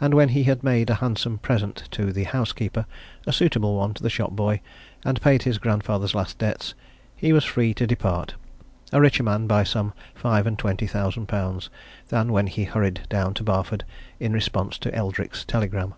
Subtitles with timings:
[0.00, 2.86] And when he had made a handsome present to the housekeeper,
[3.26, 4.60] a suitable one to the shop boy,
[5.04, 6.74] and paid his grandfather's last debts,
[7.16, 8.36] he was free to depart
[8.92, 11.68] a richer man by some five and twenty thousand pounds
[12.10, 13.82] than when he hurried down to Barford
[14.20, 15.94] in response to Eldrick's telegram.